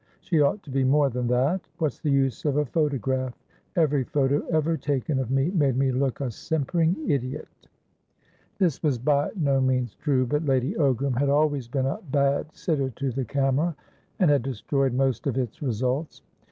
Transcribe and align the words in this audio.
She 0.19 0.41
ought 0.41 0.63
to 0.63 0.71
be 0.71 0.83
more 0.83 1.11
than 1.11 1.27
that. 1.27 1.61
What's 1.77 1.99
the 1.99 2.09
use 2.09 2.43
of 2.45 2.57
a 2.57 2.65
photograph? 2.65 3.37
Every 3.75 4.03
photo 4.03 4.43
ever 4.47 4.75
taken 4.75 5.19
of 5.19 5.29
me 5.29 5.51
made 5.51 5.77
me 5.77 5.91
look 5.91 6.21
a 6.21 6.31
simpering 6.31 6.95
idiot." 7.07 7.47
This 8.57 8.81
was 8.81 8.97
by 8.97 9.29
no 9.35 9.61
means 9.61 9.93
true, 9.93 10.25
but 10.25 10.43
Lady 10.43 10.73
Ogram 10.73 11.19
had 11.19 11.29
always 11.29 11.67
been 11.67 11.85
a 11.85 11.99
bad 12.09 12.51
sitter 12.51 12.89
to 12.89 13.11
the 13.11 13.25
camera, 13.25 13.75
and 14.17 14.31
had 14.31 14.41
destroyed 14.41 14.93
most 14.95 15.27
of 15.27 15.37
its 15.37 15.61
results. 15.61 16.23